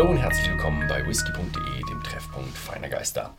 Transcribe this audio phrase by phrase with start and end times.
[0.00, 3.34] Hallo und herzlich willkommen bei whisky.de, dem Treffpunkt feiner Geister.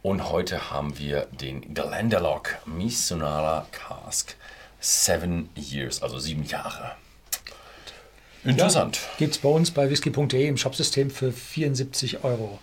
[0.00, 4.34] Und heute haben wir den Glendalough Misonara Cask
[4.80, 6.92] Seven Years, also sieben Jahre.
[8.44, 8.96] Interessant.
[8.96, 12.60] Ja, Gibt es bei uns bei whisky.de im Shopsystem für 74,90 Euro.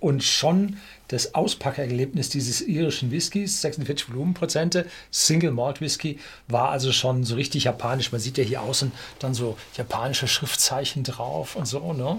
[0.00, 0.76] Und schon
[1.08, 6.18] das Auspackerlebnis dieses irischen Whiskys, 46 Volumenprozente, Single Malt Whisky,
[6.48, 8.12] war also schon so richtig japanisch.
[8.12, 11.92] Man sieht ja hier außen dann so japanische Schriftzeichen drauf und so.
[11.92, 12.18] Ne?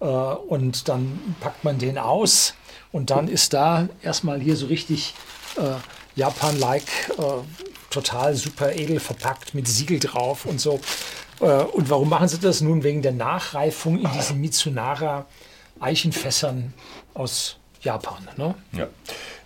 [0.00, 2.54] Äh, und dann packt man den aus
[2.92, 5.14] und dann ist da erstmal hier so richtig
[5.56, 5.76] äh,
[6.16, 7.22] Japan-like, äh,
[7.90, 10.80] total super edel verpackt mit Siegel drauf und so.
[11.40, 12.60] Äh, und warum machen sie das?
[12.60, 15.26] Nun wegen der Nachreifung in diesen Mitsunara
[15.80, 16.74] Eichenfässern
[17.14, 18.28] aus Japan.
[18.36, 18.54] Ne?
[18.72, 18.86] Ja.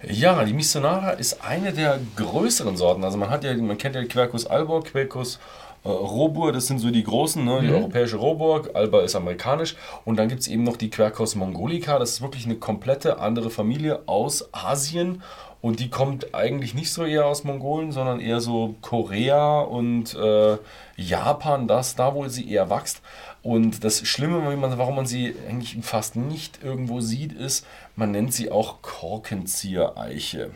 [0.02, 3.04] ja, die Misonara ist eine der größeren Sorten.
[3.04, 5.38] Also man hat ja, man kennt ja Quercus albor, Quercus
[5.84, 7.60] äh, Robur, das sind so die großen, ne?
[7.60, 7.74] die mhm.
[7.74, 9.76] europäische Robur, Alba ist amerikanisch.
[10.04, 13.50] Und dann gibt es eben noch die Quercus mongolica, das ist wirklich eine komplette andere
[13.50, 15.22] Familie aus Asien.
[15.62, 20.56] Und die kommt eigentlich nicht so eher aus Mongolen, sondern eher so Korea und äh,
[20.96, 23.02] Japan, das da, wo sie eher wächst.
[23.42, 24.42] Und das Schlimme,
[24.76, 30.50] warum man sie eigentlich fast nicht irgendwo sieht, ist, man nennt sie auch Korkenziehereiche.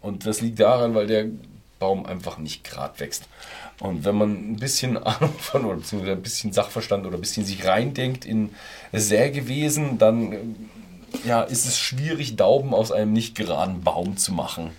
[0.00, 1.26] Und das liegt daran, weil der
[1.78, 3.24] Baum einfach nicht gerade wächst.
[3.80, 7.44] Und wenn man ein bisschen Ahnung von oder beziehungsweise ein bisschen Sachverstand oder ein bisschen
[7.44, 8.54] sich reindenkt in
[8.92, 10.56] Sägewesen, dann
[11.24, 14.70] ja, ist es schwierig, Dauben aus einem nicht geraden Baum zu machen.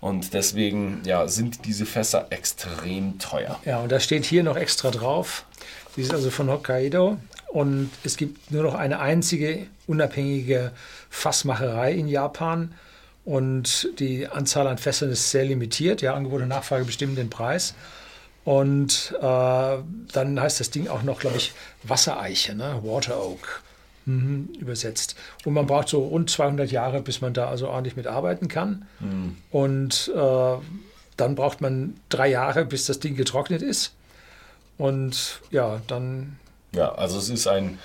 [0.00, 3.58] Und deswegen ja, sind diese Fässer extrem teuer.
[3.64, 5.46] Ja, und da steht hier noch extra drauf.
[5.96, 7.18] Die sind also von Hokkaido.
[7.48, 10.72] Und es gibt nur noch eine einzige unabhängige
[11.10, 12.74] Fassmacherei in Japan.
[13.24, 16.02] Und die Anzahl an Fässern ist sehr limitiert.
[16.02, 17.74] Ja, Angebot und Nachfrage bestimmen den Preis.
[18.44, 22.80] Und äh, dann heißt das Ding auch noch, glaube ich, Wassereiche, ne?
[22.82, 23.62] Water Oak
[24.06, 25.16] mhm, übersetzt.
[25.44, 28.86] Und man braucht so rund 200 Jahre, bis man da also ordentlich mitarbeiten kann.
[29.00, 29.36] Mhm.
[29.50, 30.56] Und äh,
[31.16, 33.92] dann braucht man drei Jahre, bis das Ding getrocknet ist.
[34.78, 36.38] Und ja, dann.
[36.72, 37.78] Ja, also es ist ein,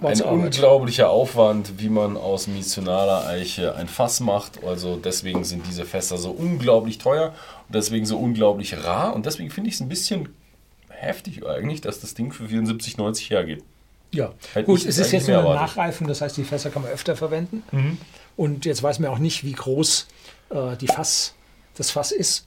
[0.00, 4.64] ein unglaublicher Aufwand, wie man aus missionaler Eiche ein Fass macht.
[4.64, 7.34] Also deswegen sind diese Fässer so unglaublich teuer
[7.68, 9.14] und deswegen so unglaublich rar.
[9.14, 10.30] Und deswegen finde ich es ein bisschen
[10.88, 13.64] heftig eigentlich, dass das Ding für 74,90 hergeht.
[14.10, 16.90] Ja, Hätte gut, es ist jetzt nur eine Nachreifung, das heißt, die Fässer kann man
[16.90, 17.62] öfter verwenden.
[17.72, 17.98] Mhm.
[18.36, 20.06] Und jetzt weiß man auch nicht, wie groß
[20.50, 21.34] äh, die Fass,
[21.76, 22.46] das Fass ist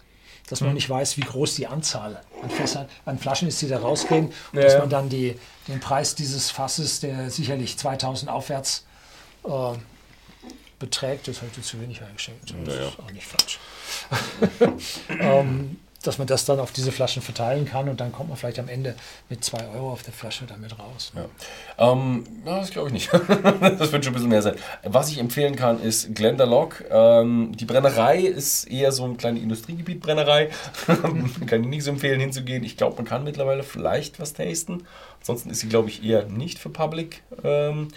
[0.50, 0.76] dass man mhm.
[0.76, 4.28] nicht weiß, wie groß die Anzahl an Fässern, an Flaschen ist, die da rausgehen.
[4.52, 8.86] Und ja, dass man dann die, den Preis dieses Fasses, der sicherlich 2000 aufwärts
[9.44, 9.50] äh,
[10.80, 12.54] beträgt, das ich zu wenig eingeschenkt.
[12.66, 13.60] Das ja, ist auch nicht falsch.
[15.20, 18.60] ähm, dass man das dann auf diese Flaschen verteilen kann und dann kommt man vielleicht
[18.60, 18.96] am Ende
[19.30, 21.12] mit 2 Euro auf der Flasche damit raus.
[21.16, 21.92] Ja.
[21.92, 23.14] Ähm, das glaube ich nicht.
[23.80, 24.56] das wird schon ein bisschen mehr sein.
[24.84, 26.84] Was ich empfehlen kann, ist Glendalough.
[26.90, 30.50] Ähm, die Brennerei ist eher so ein kleines Industriegebiet Brennerei.
[31.48, 32.64] kann ich nicht so empfehlen hinzugehen.
[32.64, 34.86] Ich glaube, man kann mittlerweile vielleicht was tasten.
[35.20, 37.24] Ansonsten ist sie, glaube ich, eher nicht für Public.
[37.44, 37.88] Ähm,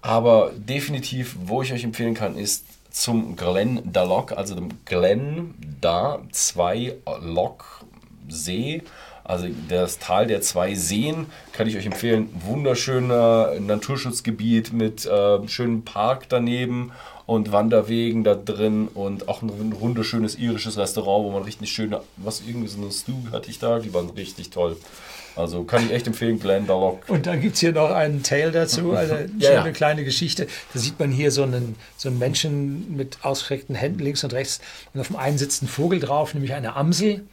[0.00, 6.20] aber definitiv, wo ich euch empfehlen kann, ist zum Glen Dallock, also dem Glen da
[6.32, 7.84] zwei Lock
[8.28, 8.82] See.
[9.24, 12.30] Also das Tal der zwei Seen kann ich euch empfehlen.
[12.46, 16.92] Wunderschöner Naturschutzgebiet mit äh, schönem Park daneben
[17.26, 22.40] und Wanderwegen da drin und auch ein wunderschönes irisches Restaurant, wo man richtig schöne, was
[22.40, 24.78] irgendwie so eine Stew hatte ich da, die waren richtig toll.
[25.38, 27.08] Also kann ich echt empfehlen, Glenn Dallock.
[27.08, 29.70] Und dann gibt es hier noch einen Tale dazu, eine ja, schöne ja.
[29.70, 30.48] kleine Geschichte.
[30.74, 34.60] Da sieht man hier so einen, so einen Menschen mit ausgestreckten Händen links und rechts
[34.92, 37.24] und auf dem einen sitzt ein Vogel drauf, nämlich eine Amsel.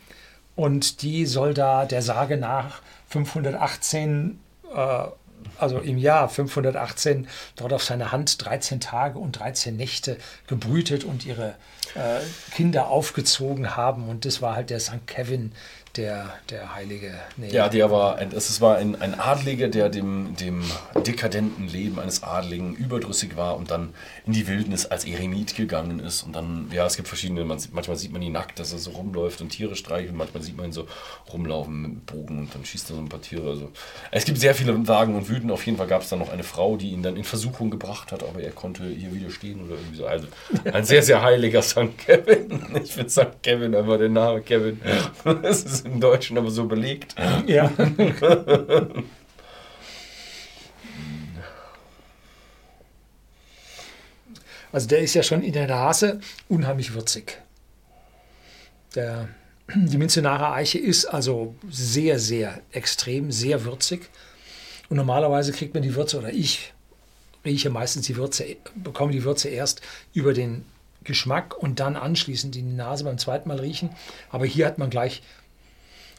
[0.55, 4.39] Und die soll da der Sage nach 518
[4.73, 5.07] äh,
[5.57, 10.17] also im Jahr 518 dort auf seine Hand 13 Tage und 13 Nächte
[10.47, 11.55] gebrütet und ihre
[11.95, 12.19] äh,
[12.53, 14.09] Kinder aufgezogen haben.
[14.09, 15.07] Und das war halt der St.
[15.07, 15.51] Kevin,
[15.97, 17.13] der, der heilige.
[17.37, 20.63] Nee, ja, der war, ein, es war ein, ein Adliger, der dem, dem
[21.05, 23.93] dekadenten Leben eines Adligen überdrüssig war und dann
[24.25, 26.23] in die Wildnis als Eremit gegangen ist.
[26.23, 28.91] Und dann, ja, es gibt verschiedene, man, manchmal sieht man ihn nackt, dass er so
[28.91, 30.87] rumläuft und Tiere streichelt, manchmal sieht man ihn so
[31.31, 33.49] rumlaufen mit Bogen und dann schießt er so ein paar Tiere.
[33.49, 33.71] Also,
[34.11, 35.51] es gibt sehr viele Sagen und Wüten.
[35.51, 38.11] Auf jeden Fall gab es dann noch eine Frau, die ihn dann in Versuchung gebracht
[38.11, 40.05] hat, aber er konnte hier widerstehen oder irgendwie so.
[40.05, 40.27] Also
[40.71, 41.97] ein sehr, sehr heiliger St.
[41.97, 42.61] Kevin.
[42.83, 43.41] Ich finde St.
[43.41, 44.79] Kevin einfach der Name Kevin.
[45.41, 47.15] Das ist im Deutschen aber so belegt.
[47.47, 47.71] Ja.
[54.71, 57.41] Also der ist ja schon in der Nase unheimlich würzig.
[58.93, 59.29] Der,
[59.73, 64.09] die Minzenare Eiche ist also sehr, sehr extrem, sehr würzig.
[64.89, 66.73] Und normalerweise kriegt man die Würze, oder ich
[67.45, 69.81] rieche meistens die Würze, bekomme die Würze erst
[70.13, 70.65] über den
[71.05, 73.91] Geschmack und dann anschließend in die Nase beim zweiten Mal riechen.
[74.29, 75.23] Aber hier hat man gleich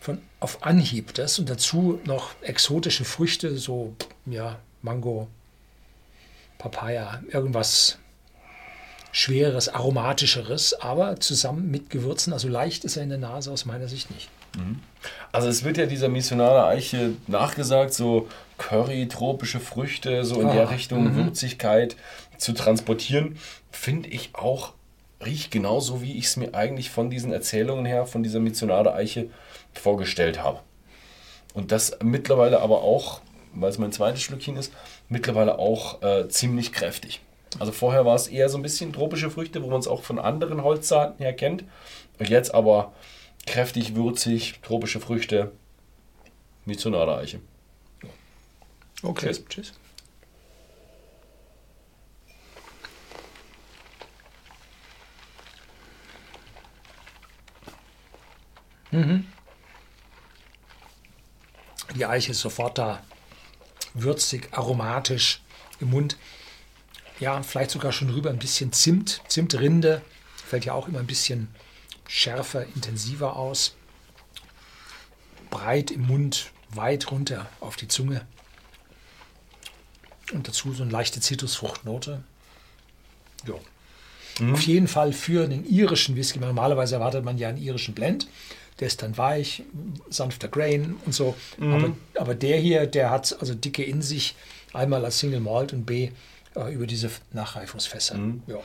[0.06, 3.94] von auf Anhieb das und dazu noch exotische Früchte, so
[4.24, 5.26] ja, Mango,
[6.58, 7.98] Papaya, irgendwas
[9.10, 13.88] schwereres, aromatischeres, aber zusammen mit Gewürzen, also leicht ist er in der Nase aus meiner
[13.88, 14.28] Sicht nicht.
[14.56, 14.78] Mhm.
[15.32, 20.54] Also es wird ja dieser missionale Eiche nachgesagt, so Curry, tropische Früchte, so in ah,
[20.54, 21.16] der Richtung mhm.
[21.16, 21.96] Würzigkeit
[22.38, 23.38] zu transportieren,
[23.72, 24.74] finde ich auch,
[25.24, 29.30] riecht genauso, wie ich es mir eigentlich von diesen Erzählungen her, von dieser missionale Eiche
[29.72, 30.60] vorgestellt habe.
[31.54, 33.20] Und das mittlerweile aber auch,
[33.54, 34.72] weil es mein zweites Schlückchen ist,
[35.08, 37.20] mittlerweile auch äh, ziemlich kräftig.
[37.58, 40.18] Also vorher war es eher so ein bisschen tropische Früchte, wo man es auch von
[40.18, 41.64] anderen Holzsaaten her kennt.
[42.18, 42.92] Und jetzt aber
[43.46, 45.52] kräftig, würzig, tropische Früchte,
[46.66, 47.40] Missionare Eiche.
[49.02, 49.44] Okay, tschüss.
[49.48, 49.72] tschüss.
[58.96, 59.26] Mhm.
[61.94, 63.02] Die Eiche ist sofort da.
[63.94, 65.40] Würzig, aromatisch
[65.80, 66.16] im Mund.
[67.20, 70.02] Ja, vielleicht sogar schon rüber ein bisschen Zimt, Zimtrinde.
[70.46, 71.48] Fällt ja auch immer ein bisschen
[72.08, 73.74] schärfer, intensiver aus.
[75.50, 78.26] Breit im Mund, weit runter auf die Zunge.
[80.32, 82.22] Und dazu so eine leichte Zitrusfruchtnote.
[83.46, 83.54] Ja.
[84.40, 84.54] Mhm.
[84.54, 86.38] Auf jeden Fall für den irischen Whisky.
[86.38, 88.26] Normalerweise erwartet man ja einen irischen Blend.
[88.80, 89.62] Der ist dann weich,
[90.10, 91.34] sanfter Grain und so.
[91.58, 91.74] Mhm.
[91.74, 94.34] Aber, aber der hier, der hat also dicke in sich.
[94.72, 96.10] Einmal als Single Malt und B
[96.54, 98.16] äh, über diese Nachreifungsfässer.
[98.16, 98.42] Mhm.
[98.46, 98.58] Ja.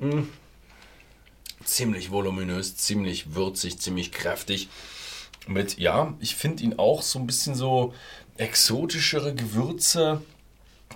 [0.00, 0.28] Mhm
[1.68, 4.68] ziemlich voluminös, ziemlich würzig, ziemlich kräftig.
[5.46, 7.94] Mit, ja, ich finde ihn auch so ein bisschen so
[8.36, 10.22] exotischere Gewürze,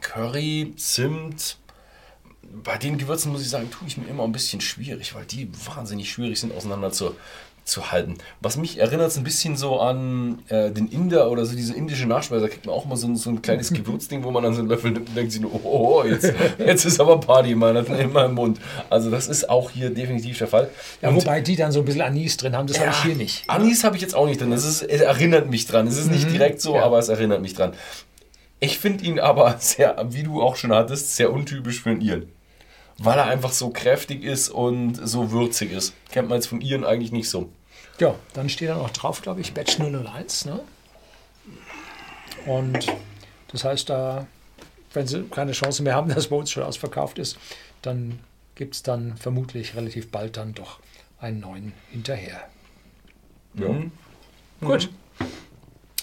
[0.01, 1.59] Curry, Zimt.
[2.43, 5.49] Bei den Gewürzen muss ich sagen, tue ich mir immer ein bisschen schwierig, weil die
[5.67, 7.17] wahnsinnig schwierig sind auseinander zu,
[7.65, 8.17] zu halten.
[8.41, 12.07] Was mich erinnert es ein bisschen so an äh, den Inder oder so diese indische
[12.07, 12.43] Nachspeise.
[12.43, 14.61] Da kriegt man auch mal so ein, so ein kleines Gewürzding, wo man dann so
[14.61, 17.53] einen Löffel nimmt und denkt sich nur, oh, oh, oh jetzt, jetzt ist aber Party
[17.53, 18.59] in, meiner, in meinem Mund.
[18.91, 20.71] Also das ist auch hier definitiv der Fall.
[21.01, 23.03] Ja, und, wobei die dann so ein bisschen Anis drin haben, das ja, habe ich
[23.03, 23.49] hier nicht.
[23.49, 24.51] Anis habe ich jetzt auch nicht drin.
[24.51, 25.87] Das ist, es erinnert mich dran.
[25.87, 26.83] Es ist nicht mhm, direkt so, ja.
[26.83, 27.73] aber es erinnert mich dran.
[28.59, 32.27] Ich finde ihn aber sehr, wie du auch schon hattest, sehr untypisch für einen Iren
[33.05, 35.95] weil er einfach so kräftig ist und so würzig ist.
[36.11, 37.51] Kennt man jetzt von Iren eigentlich nicht so.
[37.99, 40.45] Ja, dann steht da noch drauf, glaube ich, Batch 001.
[40.45, 40.61] Ne?
[42.47, 42.87] Und
[43.49, 44.27] das heißt, da,
[44.93, 47.39] wenn sie keine Chance mehr haben, dass bei uns schon ausverkauft ist,
[47.83, 48.21] dann
[48.55, 50.79] gibt es dann vermutlich relativ bald dann doch
[51.19, 52.49] einen neuen hinterher.
[53.55, 53.69] Ja.
[53.69, 53.93] Mhm.
[54.61, 54.91] Gut.
[54.91, 55.02] Mhm.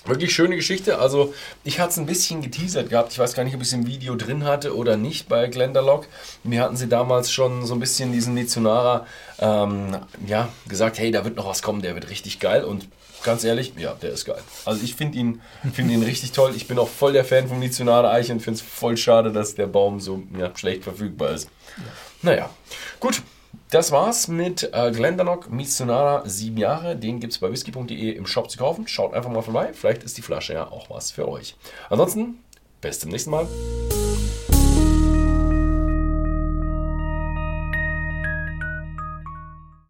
[0.09, 0.97] Wirklich schöne Geschichte.
[0.97, 1.33] Also,
[1.63, 3.11] ich hatte es ein bisschen geteasert gehabt.
[3.11, 6.07] Ich weiß gar nicht, ob ich es im Video drin hatte oder nicht bei Glenderlock.
[6.44, 9.06] Mir hatten sie damals schon so ein bisschen diesen Nizunara
[9.39, 12.63] ähm, ja, gesagt: hey, da wird noch was kommen, der wird richtig geil.
[12.63, 12.88] Und
[13.23, 14.41] ganz ehrlich, ja, der ist geil.
[14.65, 15.41] Also, ich finde ihn,
[15.73, 16.53] find ihn richtig toll.
[16.56, 19.53] Ich bin auch voll der Fan vom Nizunara Eiche und finde es voll schade, dass
[19.53, 21.50] der Baum so ja, schlecht verfügbar ist.
[22.23, 22.50] Naja,
[23.00, 23.21] gut.
[23.71, 26.95] Das war's mit äh, Glendalough Missionara 7 Jahre.
[26.95, 28.88] Den gibt es bei whisky.de im Shop zu kaufen.
[28.88, 29.74] Schaut einfach mal vorbei.
[29.74, 31.56] Vielleicht ist die Flasche ja auch was für euch.
[31.88, 32.44] Ansonsten,
[32.81, 33.47] bis zum nächsten Mal.